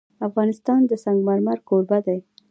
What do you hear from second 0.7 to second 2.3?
د سنگ مرمر کوربه دی.